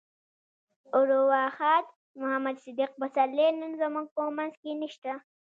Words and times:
ارواښاد 0.99 1.85
محمد 2.19 2.55
صديق 2.65 2.91
پسرلی 2.99 3.47
نن 3.61 3.71
زموږ 3.81 4.07
په 4.15 4.21
منځ 4.37 4.53
کې 4.61 4.71
نشته. 4.81 5.13